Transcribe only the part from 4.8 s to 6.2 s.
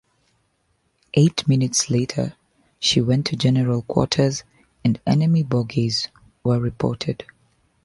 and enemy bogies